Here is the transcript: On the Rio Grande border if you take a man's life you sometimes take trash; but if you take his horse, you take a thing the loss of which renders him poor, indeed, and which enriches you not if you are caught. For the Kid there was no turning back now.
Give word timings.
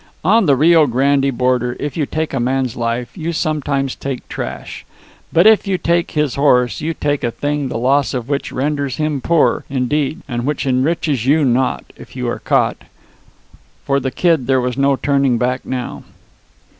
On 0.23 0.47
the 0.47 0.55
Rio 0.55 0.87
Grande 0.87 1.37
border 1.37 1.77
if 1.79 1.95
you 1.95 2.07
take 2.07 2.33
a 2.33 2.39
man's 2.39 2.75
life 2.75 3.15
you 3.15 3.31
sometimes 3.31 3.93
take 3.93 4.27
trash; 4.27 4.83
but 5.31 5.45
if 5.45 5.67
you 5.67 5.77
take 5.77 6.09
his 6.09 6.33
horse, 6.33 6.81
you 6.81 6.95
take 6.95 7.23
a 7.23 7.29
thing 7.29 7.67
the 7.67 7.77
loss 7.77 8.15
of 8.15 8.27
which 8.27 8.51
renders 8.51 8.97
him 8.97 9.21
poor, 9.21 9.63
indeed, 9.69 10.21
and 10.27 10.43
which 10.47 10.65
enriches 10.65 11.27
you 11.27 11.45
not 11.45 11.85
if 11.95 12.15
you 12.15 12.27
are 12.27 12.39
caught. 12.39 12.77
For 13.85 13.99
the 13.99 14.09
Kid 14.09 14.47
there 14.47 14.59
was 14.59 14.75
no 14.75 14.95
turning 14.95 15.37
back 15.37 15.67
now. 15.67 16.01